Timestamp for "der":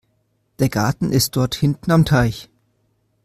0.57-0.67